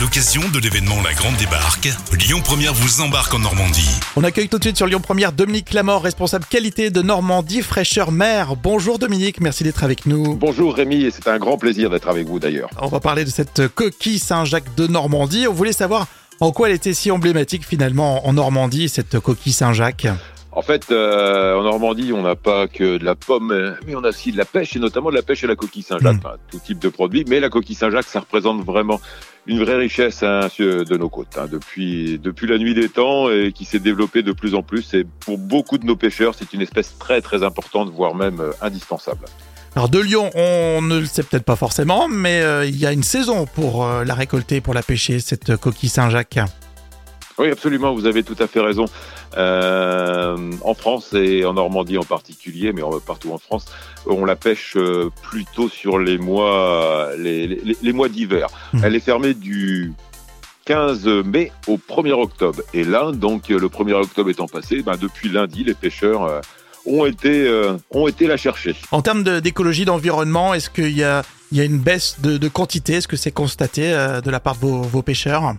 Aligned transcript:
l'occasion 0.00 0.40
de 0.54 0.58
l'événement 0.58 1.02
La 1.02 1.12
Grande 1.12 1.36
Débarque, 1.36 1.90
Lyon 2.18 2.40
Première 2.42 2.72
vous 2.72 3.02
embarque 3.02 3.34
en 3.34 3.40
Normandie. 3.40 3.90
On 4.16 4.24
accueille 4.24 4.48
tout 4.48 4.56
de 4.56 4.64
suite 4.64 4.78
sur 4.78 4.86
Lyon 4.86 5.00
Première 5.00 5.30
Dominique 5.30 5.74
Lamort, 5.74 6.02
responsable 6.02 6.46
qualité 6.46 6.88
de 6.88 7.02
Normandie 7.02 7.60
fraîcheur 7.60 8.10
mer. 8.10 8.56
Bonjour 8.56 8.98
Dominique, 8.98 9.42
merci 9.42 9.62
d'être 9.62 9.84
avec 9.84 10.06
nous. 10.06 10.36
Bonjour 10.36 10.74
Rémi, 10.74 11.04
et 11.04 11.10
c'est 11.10 11.28
un 11.28 11.38
grand 11.38 11.58
plaisir 11.58 11.90
d'être 11.90 12.08
avec 12.08 12.26
vous 12.26 12.38
d'ailleurs. 12.38 12.70
On 12.80 12.88
va 12.88 13.00
parler 13.00 13.26
de 13.26 13.30
cette 13.30 13.68
coquille 13.68 14.18
Saint-Jacques 14.18 14.74
de 14.74 14.86
Normandie. 14.86 15.46
On 15.46 15.52
voulait 15.52 15.74
savoir 15.74 16.06
en 16.40 16.52
quoi 16.52 16.70
elle 16.70 16.76
était 16.76 16.94
si 16.94 17.10
emblématique 17.10 17.66
finalement 17.66 18.26
en 18.26 18.32
Normandie, 18.32 18.88
cette 18.88 19.20
coquille 19.20 19.52
Saint-Jacques. 19.52 20.06
En 20.52 20.62
fait, 20.62 20.90
euh, 20.90 21.54
en 21.56 21.62
Normandie, 21.62 22.12
on 22.12 22.22
n'a 22.22 22.34
pas 22.34 22.66
que 22.66 22.98
de 22.98 23.04
la 23.04 23.14
pomme, 23.14 23.76
mais 23.86 23.94
on 23.94 24.02
a 24.02 24.08
aussi 24.08 24.32
de 24.32 24.36
la 24.36 24.44
pêche, 24.44 24.74
et 24.74 24.80
notamment 24.80 25.10
de 25.10 25.14
la 25.14 25.22
pêche 25.22 25.44
à 25.44 25.46
la 25.46 25.54
coquille 25.54 25.82
Saint-Jacques, 25.82 26.16
Mm. 26.16 26.26
enfin, 26.26 26.36
tout 26.50 26.58
type 26.58 26.80
de 26.80 26.88
produit. 26.88 27.24
Mais 27.28 27.38
la 27.38 27.48
coquille 27.48 27.76
Saint-Jacques, 27.76 28.08
ça 28.08 28.20
représente 28.20 28.64
vraiment 28.64 29.00
une 29.46 29.62
vraie 29.62 29.76
richesse 29.76 30.22
hein, 30.22 30.48
de 30.58 30.96
nos 30.96 31.08
côtes, 31.08 31.38
hein, 31.38 31.46
depuis, 31.50 32.18
depuis 32.18 32.46
la 32.48 32.58
nuit 32.58 32.74
des 32.74 32.88
temps, 32.88 33.30
et 33.30 33.52
qui 33.52 33.64
s'est 33.64 33.78
développée 33.78 34.22
de 34.22 34.32
plus 34.32 34.54
en 34.54 34.62
plus. 34.62 34.92
Et 34.94 35.04
pour 35.20 35.38
beaucoup 35.38 35.78
de 35.78 35.86
nos 35.86 35.96
pêcheurs, 35.96 36.34
c'est 36.36 36.52
une 36.52 36.60
espèce 36.60 36.98
très 36.98 37.20
très 37.20 37.42
importante, 37.44 37.90
voire 37.90 38.14
même 38.14 38.40
euh, 38.40 38.50
indispensable. 38.60 39.26
Alors 39.76 39.88
de 39.88 40.00
Lyon, 40.00 40.30
on 40.34 40.82
ne 40.82 40.98
le 40.98 41.06
sait 41.06 41.22
peut-être 41.22 41.44
pas 41.44 41.54
forcément, 41.54 42.08
mais 42.08 42.42
euh, 42.42 42.66
il 42.66 42.76
y 42.76 42.86
a 42.86 42.92
une 42.92 43.04
saison 43.04 43.46
pour 43.46 43.86
euh, 43.86 44.04
la 44.04 44.14
récolter, 44.14 44.60
pour 44.60 44.74
la 44.74 44.82
pêcher, 44.82 45.20
cette 45.20 45.56
coquille 45.56 45.88
Saint-Jacques. 45.88 46.40
Oui, 47.38 47.48
absolument, 47.50 47.94
vous 47.94 48.06
avez 48.06 48.22
tout 48.22 48.36
à 48.38 48.46
fait 48.46 48.60
raison. 48.60 48.84
Euh, 49.38 50.36
en 50.62 50.74
France 50.74 51.12
et 51.14 51.44
en 51.44 51.54
Normandie 51.54 51.96
en 51.98 52.02
particulier, 52.04 52.72
mais 52.72 52.82
partout 53.06 53.32
en 53.32 53.38
France, 53.38 53.64
on 54.06 54.24
la 54.24 54.36
pêche 54.36 54.74
euh, 54.76 55.08
plutôt 55.22 55.68
sur 55.68 55.98
les 55.98 56.18
mois, 56.18 57.08
les, 57.16 57.46
les- 57.46 57.76
les 57.80 57.92
mois 57.92 58.08
d'hiver. 58.08 58.48
Mhm. 58.72 58.82
Elle 58.84 58.94
est 58.96 59.00
fermée 59.00 59.34
du 59.34 59.92
15 60.66 61.06
mai 61.24 61.52
au 61.66 61.78
1er 61.78 62.12
octobre. 62.12 62.60
Et 62.74 62.84
là, 62.84 63.10
donc, 63.12 63.48
le 63.48 63.68
1er 63.68 63.94
octobre 63.94 64.30
étant 64.30 64.46
passé, 64.46 64.82
ben, 64.82 64.96
depuis 65.00 65.28
lundi, 65.30 65.64
les 65.64 65.74
pêcheurs 65.74 66.24
euh, 66.24 66.40
ont 66.86 67.06
été, 67.06 67.46
euh, 67.46 67.76
ont 67.92 68.06
été 68.08 68.26
la 68.26 68.36
chercher. 68.36 68.74
En 68.90 69.00
termes 69.02 69.22
de- 69.22 69.40
d'écologie, 69.40 69.84
d'environnement, 69.84 70.52
est-ce 70.54 70.68
qu'il 70.70 70.96
y 70.96 71.04
a, 71.04 71.22
il 71.52 71.58
y 71.58 71.60
a 71.60 71.64
une 71.64 71.78
baisse 71.78 72.16
de, 72.20 72.36
de 72.36 72.48
quantité? 72.48 72.94
Est-ce 72.94 73.08
que 73.08 73.16
c'est 73.16 73.32
constaté 73.32 73.92
euh, 73.92 74.20
de 74.20 74.30
la 74.30 74.40
part 74.40 74.56
de 74.56 74.60
vos, 74.60 74.82
vos 74.82 75.02
pêcheurs? 75.02 75.54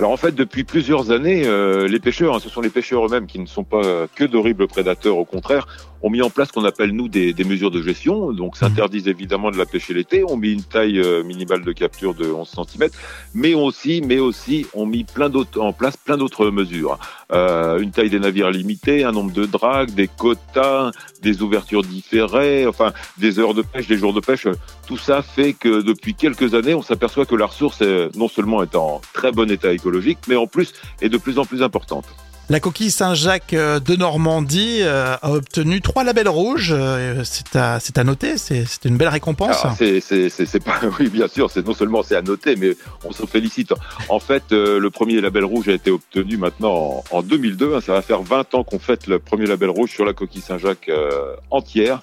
Alors 0.00 0.12
en 0.12 0.16
fait, 0.16 0.34
depuis 0.34 0.64
plusieurs 0.64 1.10
années, 1.10 1.42
euh, 1.44 1.86
les 1.86 2.00
pêcheurs, 2.00 2.34
hein, 2.34 2.38
ce 2.42 2.48
sont 2.48 2.62
les 2.62 2.70
pêcheurs 2.70 3.04
eux-mêmes 3.04 3.26
qui 3.26 3.38
ne 3.38 3.44
sont 3.44 3.64
pas 3.64 3.82
que 4.14 4.24
d'horribles 4.24 4.66
prédateurs, 4.66 5.18
au 5.18 5.26
contraire, 5.26 5.66
ont 6.02 6.10
mis 6.10 6.22
en 6.22 6.30
place 6.30 6.48
ce 6.48 6.52
qu'on 6.52 6.64
appelle 6.64 6.92
nous 6.92 7.08
des, 7.08 7.32
des 7.32 7.44
mesures 7.44 7.70
de 7.70 7.82
gestion. 7.82 8.32
Donc, 8.32 8.56
s'interdisent 8.56 9.08
évidemment 9.08 9.50
de 9.50 9.58
la 9.58 9.66
pêcher 9.66 9.94
l'été. 9.94 10.24
On 10.26 10.36
mis 10.36 10.52
une 10.52 10.62
taille 10.62 10.98
euh, 10.98 11.22
minimale 11.22 11.64
de 11.64 11.72
capture 11.72 12.14
de 12.14 12.30
11 12.30 12.48
cm, 12.48 12.90
mais 13.34 13.54
aussi, 13.54 14.02
mais 14.04 14.18
aussi, 14.18 14.66
on 14.74 14.86
mis 14.86 15.04
plein 15.04 15.28
d'autres 15.28 15.60
en 15.60 15.72
place 15.72 15.96
plein 15.96 16.16
d'autres 16.16 16.50
mesures. 16.50 16.98
Euh, 17.32 17.78
une 17.78 17.90
taille 17.90 18.10
des 18.10 18.18
navires 18.18 18.50
limitée, 18.50 19.04
un 19.04 19.12
nombre 19.12 19.32
de 19.32 19.46
dragues, 19.46 19.90
des 19.94 20.08
quotas, 20.08 20.90
des 21.22 21.42
ouvertures 21.42 21.82
différées, 21.82 22.66
enfin 22.66 22.92
des 23.18 23.38
heures 23.38 23.54
de 23.54 23.62
pêche, 23.62 23.86
des 23.86 23.96
jours 23.96 24.12
de 24.12 24.20
pêche. 24.20 24.48
Tout 24.86 24.98
ça 24.98 25.22
fait 25.22 25.52
que 25.52 25.82
depuis 25.82 26.14
quelques 26.14 26.54
années, 26.54 26.74
on 26.74 26.82
s'aperçoit 26.82 27.26
que 27.26 27.36
la 27.36 27.46
ressource 27.46 27.80
est, 27.82 28.14
non 28.16 28.28
seulement 28.28 28.62
est 28.62 28.74
en 28.74 29.00
très 29.12 29.32
bon 29.32 29.50
état 29.50 29.72
écologique, 29.72 30.18
mais 30.28 30.36
en 30.36 30.46
plus 30.46 30.72
est 31.00 31.08
de 31.08 31.18
plus 31.18 31.38
en 31.38 31.44
plus 31.44 31.62
importante. 31.62 32.06
La 32.50 32.58
coquille 32.58 32.90
Saint-Jacques 32.90 33.54
euh, 33.54 33.78
de 33.78 33.94
Normandie 33.94 34.80
euh, 34.82 35.14
a 35.22 35.30
obtenu 35.30 35.80
trois 35.80 36.02
labels 36.02 36.28
rouges. 36.28 36.74
euh, 36.76 37.22
C'est 37.22 37.54
à, 37.54 37.78
c'est 37.78 37.96
à 37.96 38.02
noter, 38.02 38.38
c'est 38.38 38.66
une 38.84 38.96
belle 38.96 39.06
récompense. 39.06 39.64
Alors, 39.64 39.76
c'est, 39.78 40.64
pas, 40.64 40.80
oui, 40.98 41.08
bien 41.10 41.28
sûr, 41.28 41.48
c'est 41.48 41.64
non 41.64 41.74
seulement 41.74 42.02
c'est 42.02 42.16
à 42.16 42.22
noter, 42.22 42.56
mais 42.56 42.76
on 43.04 43.12
se 43.12 43.24
félicite. 43.24 43.72
En 44.08 44.18
fait, 44.18 44.42
le 44.50 44.88
premier 44.90 45.20
label 45.20 45.44
rouge 45.44 45.68
a 45.68 45.72
été 45.74 45.92
obtenu 45.92 46.38
maintenant 46.38 47.04
en, 47.12 47.18
en 47.18 47.22
2002. 47.22 47.76
hein. 47.76 47.80
ça 47.80 47.92
va 47.92 48.02
faire 48.02 48.22
20 48.22 48.52
ans 48.56 48.64
qu'on 48.64 48.80
fête 48.80 49.06
le 49.06 49.20
premier 49.20 49.46
label 49.46 49.70
rouge 49.70 49.90
sur 49.92 50.04
la 50.04 50.12
coquille 50.12 50.42
Saint-Jacques 50.42 50.90
entière. 51.52 52.00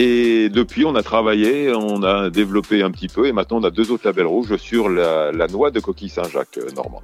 Et 0.00 0.48
depuis, 0.48 0.84
on 0.84 0.94
a 0.94 1.02
travaillé, 1.02 1.74
on 1.74 2.04
a 2.04 2.30
développé 2.30 2.84
un 2.84 2.92
petit 2.92 3.08
peu, 3.08 3.26
et 3.26 3.32
maintenant 3.32 3.58
on 3.58 3.64
a 3.64 3.70
deux 3.72 3.90
autres 3.90 4.06
labels 4.06 4.26
rouges 4.26 4.56
sur 4.56 4.88
la, 4.88 5.32
la 5.32 5.48
noix 5.48 5.72
de 5.72 5.80
coquille 5.80 6.08
Saint-Jacques 6.08 6.58
euh, 6.58 6.70
normande. 6.76 7.02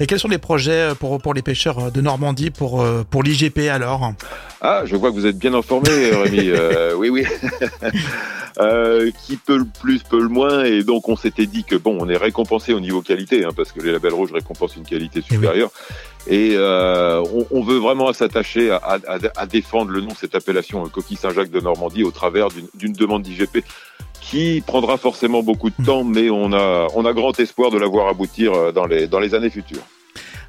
Et 0.00 0.06
quels 0.06 0.18
sont 0.18 0.28
les 0.28 0.38
projets 0.38 0.94
pour, 0.98 1.20
pour 1.20 1.34
les 1.34 1.42
pêcheurs 1.42 1.92
de 1.92 2.00
Normandie 2.00 2.48
pour, 2.48 2.80
euh, 2.80 3.04
pour 3.08 3.22
l'IGP 3.22 3.68
alors? 3.70 4.14
Ah, 4.62 4.84
je 4.86 4.96
vois 4.96 5.10
que 5.10 5.16
vous 5.16 5.26
êtes 5.26 5.36
bien 5.36 5.52
informé, 5.52 5.90
Rémi. 5.90 6.48
Euh, 6.48 6.94
oui, 6.96 7.10
oui. 7.10 7.26
Euh, 8.60 9.10
qui 9.26 9.36
peut 9.36 9.58
le 9.58 9.64
plus, 9.64 10.04
peut 10.04 10.22
le 10.22 10.28
moins. 10.28 10.62
Et 10.62 10.84
donc, 10.84 11.08
on 11.08 11.16
s'était 11.16 11.46
dit 11.46 11.64
que, 11.64 11.74
bon, 11.74 11.96
on 11.98 12.08
est 12.08 12.16
récompensé 12.16 12.72
au 12.72 12.78
niveau 12.78 13.02
qualité, 13.02 13.44
hein, 13.44 13.48
parce 13.54 13.72
que 13.72 13.80
les 13.80 13.90
labels 13.90 14.14
rouges 14.14 14.30
récompensent 14.30 14.76
une 14.76 14.84
qualité 14.84 15.18
oui. 15.28 15.34
supérieure. 15.34 15.70
Et 16.13 16.13
euh, 16.30 17.22
on, 17.34 17.46
on 17.50 17.62
veut 17.62 17.78
vraiment 17.78 18.12
s'attacher 18.12 18.70
à, 18.70 18.76
à- 18.76 19.18
à 19.36 19.46
défendre 19.46 19.90
le 19.90 20.00
nom 20.00 20.08
de 20.08 20.16
cette 20.16 20.34
appellation 20.34 20.84
euh, 20.84 20.88
Coquille 20.88 21.16
Saint-Jacques 21.18 21.50
de 21.50 21.60
Normandie 21.60 22.02
au 22.02 22.10
travers 22.10 22.48
d'une- 22.48 22.92
demande 22.94 23.22
d'IGP 23.22 23.64
qui 24.20 24.62
prendra 24.66 24.96
forcément 24.96 25.42
beaucoup 25.42 25.68
de 25.68 25.84
temps, 25.84 26.02
mais 26.02 26.30
on 26.30 26.52
a, 26.54 26.88
on 26.94 27.04
a 27.04 27.12
grand 27.12 27.38
espoir 27.38 27.70
de 27.70 27.76
la 27.78 27.86
voir 27.86 28.08
aboutir 28.08 28.54
euh, 28.54 28.72
dans 28.72 28.86
les, 28.86 29.06
dans 29.06 29.20
les 29.20 29.34
années 29.34 29.50
futures. 29.50 29.82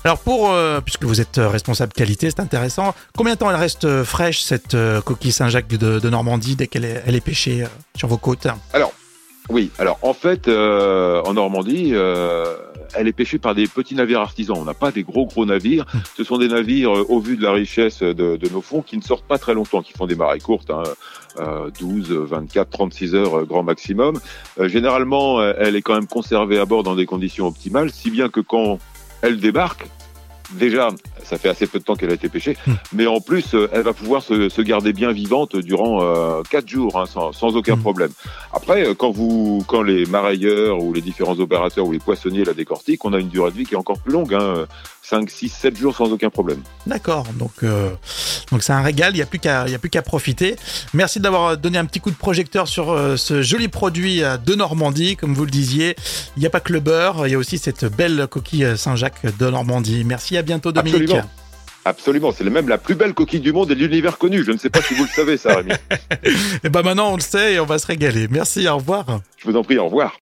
Alors 0.05 0.19
pour, 0.19 0.51
euh, 0.51 0.79
puisque 0.81 1.03
vous 1.03 1.19
êtes 1.19 1.37
responsable 1.37 1.91
qualité, 1.91 2.29
c'est 2.29 2.39
intéressant. 2.39 2.93
Combien 3.17 3.33
de 3.33 3.39
temps 3.39 3.49
elle 3.49 3.55
reste 3.57 4.03
fraîche 4.03 4.41
cette 4.41 4.77
coquille 5.03 5.31
Saint-Jacques 5.31 5.67
de, 5.67 5.99
de 5.99 6.09
Normandie 6.09 6.55
dès 6.55 6.67
qu'elle 6.67 6.85
est, 6.85 7.01
elle 7.07 7.15
est 7.15 7.21
pêchée 7.25 7.65
sur 7.97 8.07
vos 8.07 8.17
côtes? 8.17 8.47
Oui, 9.49 9.71
alors 9.77 9.99
en 10.01 10.13
fait, 10.13 10.47
euh, 10.47 11.21
en 11.23 11.33
Normandie, 11.33 11.91
euh, 11.93 12.55
elle 12.93 13.07
est 13.07 13.13
pêchée 13.13 13.39
par 13.39 13.55
des 13.55 13.67
petits 13.67 13.95
navires 13.95 14.21
artisans. 14.21 14.57
On 14.57 14.65
n'a 14.65 14.73
pas 14.73 14.91
des 14.91 15.03
gros 15.03 15.25
gros 15.25 15.45
navires. 15.45 15.85
Ce 16.17 16.23
sont 16.23 16.37
des 16.37 16.47
navires, 16.47 16.95
euh, 16.95 17.05
au 17.09 17.19
vu 17.19 17.37
de 17.37 17.43
la 17.43 17.51
richesse 17.51 18.01
de, 18.01 18.39
nos 18.51 18.61
fonds, 18.61 18.81
qui 18.81 18.97
ne 18.97 19.01
sortent 19.01 19.25
pas 19.25 19.37
très 19.37 19.53
longtemps, 19.53 19.81
qui 19.81 19.93
font 19.93 20.07
des 20.07 20.15
marées 20.15 20.39
courtes, 20.39 20.69
hein, 20.69 20.83
euh, 21.39 21.69
12, 21.79 22.11
24, 22.11 22.69
36 22.69 23.15
heures 23.15 23.39
euh, 23.39 23.45
grand 23.45 23.63
maximum. 23.63 24.19
Euh, 24.59 24.67
généralement, 24.67 25.39
euh, 25.39 25.53
elle 25.57 25.75
est 25.75 25.81
quand 25.81 25.95
même 25.95 26.07
conservée 26.07 26.59
à 26.59 26.65
bord 26.65 26.83
dans 26.83 26.95
des 26.95 27.05
conditions 27.05 27.47
optimales, 27.47 27.91
si 27.91 28.09
bien 28.09 28.29
que 28.29 28.39
quand 28.39 28.79
elle 29.21 29.39
débarque, 29.39 29.87
déjà, 30.51 30.89
ça 31.25 31.37
fait 31.37 31.49
assez 31.49 31.67
peu 31.67 31.79
de 31.79 31.83
temps 31.83 31.95
qu'elle 31.95 32.11
a 32.11 32.13
été 32.13 32.29
pêchée, 32.29 32.57
Hmm. 32.67 32.73
mais 32.93 33.07
en 33.07 33.19
plus, 33.19 33.53
euh, 33.53 33.67
elle 33.73 33.81
va 33.83 33.93
pouvoir 33.93 34.21
se, 34.23 34.49
se 34.49 34.61
garder 34.61 34.93
bien 34.93 35.11
vivante 35.11 35.55
durant 35.55 36.01
euh, 36.03 36.41
quatre 36.49 36.67
jours, 36.69 36.99
hein, 36.99 37.05
sans, 37.05 37.31
sans 37.33 37.55
aucun 37.55 37.75
Hmm. 37.75 37.81
problème. 37.81 38.11
Après, 38.53 38.87
euh, 38.87 38.93
quand 38.93 39.11
vous, 39.11 39.63
quand 39.67 39.81
les 39.81 40.05
marailleurs 40.05 40.81
ou 40.81 40.93
les 40.93 41.01
différents 41.01 41.37
opérateurs 41.39 41.85
ou 41.85 41.91
les 41.91 41.99
poissonniers 41.99 42.43
la 42.45 42.53
décortiquent, 42.53 43.03
on 43.05 43.13
a 43.13 43.19
une 43.19 43.29
durée 43.29 43.51
de 43.51 43.57
vie 43.57 43.65
qui 43.65 43.73
est 43.73 43.77
encore 43.77 43.99
plus 43.99 44.13
longue, 44.13 44.33
hein, 44.33 44.65
5, 45.01 45.29
6, 45.29 45.49
7 45.49 45.77
jours 45.77 45.95
sans 45.95 46.11
aucun 46.11 46.29
problème. 46.29 46.61
D'accord, 46.87 47.25
donc 47.37 47.51
euh, 47.63 47.89
donc 48.51 48.63
c'est 48.63 48.73
un 48.73 48.81
régal, 48.81 49.13
il 49.13 49.17
n'y 49.17 49.21
a 49.21 49.25
plus 49.27 49.39
qu'à 49.39 49.65
il 49.67 49.71
y 49.71 49.75
a 49.75 49.79
plus 49.79 49.89
qu'à 49.89 50.01
profiter. 50.01 50.55
Merci 50.93 51.19
d'avoir 51.19 51.57
donné 51.57 51.77
un 51.77 51.85
petit 51.85 51.99
coup 51.99 52.09
de 52.11 52.15
projecteur 52.15 52.67
sur 52.67 52.91
euh, 52.91 53.15
ce 53.17 53.41
joli 53.43 53.67
produit 53.67 54.21
de 54.45 54.55
Normandie, 54.55 55.15
comme 55.15 55.33
vous 55.33 55.45
le 55.45 55.51
disiez. 55.51 55.95
Il 56.37 56.39
n'y 56.39 56.45
a 56.45 56.49
pas 56.49 56.59
que 56.59 56.73
le 56.73 56.79
beurre, 56.79 57.27
il 57.27 57.31
y 57.31 57.35
a 57.35 57.37
aussi 57.37 57.57
cette 57.57 57.85
belle 57.85 58.27
coquille 58.29 58.67
Saint-Jacques 58.77 59.37
de 59.37 59.49
Normandie. 59.49 60.03
Merci, 60.05 60.37
à 60.37 60.41
bientôt 60.41 60.71
Dominique. 60.71 61.14
Absolument. 61.17 61.45
Absolument, 61.87 62.31
c'est 62.31 62.43
même 62.45 62.67
la 62.67 62.79
plus 62.79 62.95
belle 62.95 63.13
coquille 63.13 63.41
du 63.41 63.53
monde 63.53 63.69
et 63.69 63.75
de 63.75 63.79
l'univers 63.79 64.17
connu. 64.17 64.43
Je 64.43 64.51
ne 64.51 64.57
sais 64.57 64.71
pas 64.71 64.81
si 64.81 64.95
vous 64.95 65.03
le 65.03 65.09
savez, 65.09 65.37
ça, 65.37 65.55
Rémi. 65.57 65.71
Et 66.63 66.69
ben 66.69 66.81
maintenant 66.81 67.11
on 67.11 67.15
le 67.15 67.21
sait 67.21 67.53
et 67.53 67.59
on 67.59 67.65
va 67.65 67.77
se 67.77 67.85
régaler. 67.85 68.27
Merci, 68.27 68.67
au 68.67 68.77
revoir. 68.77 69.05
Je 69.37 69.47
vous 69.47 69.55
en 69.55 69.63
prie, 69.63 69.77
au 69.77 69.85
revoir. 69.85 70.11